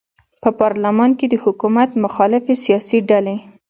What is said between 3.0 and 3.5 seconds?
ډلې